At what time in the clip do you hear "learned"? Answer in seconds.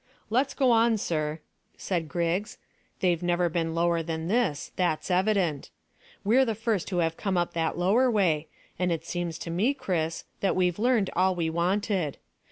10.79-11.11